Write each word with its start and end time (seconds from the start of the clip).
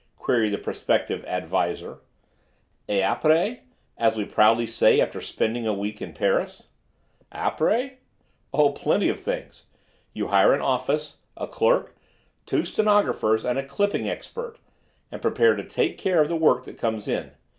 queried 0.17 0.49
the 0.51 0.57
prospective 0.57 1.23
"Ad 1.25 1.45
Visor." 1.45 1.99
"Et 2.89 3.03
aprés? 3.03 3.59
as 3.99 4.15
we 4.15 4.25
proudly 4.25 4.65
say 4.65 4.99
after 4.99 5.21
spending 5.21 5.67
a 5.67 5.75
week 5.75 6.01
in 6.01 6.11
Paris." 6.11 6.69
"Aprés? 7.31 7.97
Oh, 8.51 8.71
plenty 8.71 9.09
of 9.09 9.19
things. 9.19 9.67
You 10.11 10.29
hire 10.29 10.53
an 10.55 10.61
office, 10.61 11.19
a 11.37 11.45
clerk, 11.45 11.95
two 12.47 12.65
stenographers 12.65 13.45
and 13.45 13.59
a 13.59 13.63
clipping 13.63 14.09
export, 14.09 14.57
and 15.11 15.21
prepare 15.21 15.53
to 15.55 15.63
take 15.63 15.99
care 15.99 16.19
of 16.19 16.29
the 16.29 16.35
work 16.35 16.65
that 16.65 16.79
comes 16.79 17.07
in. 17.07 17.33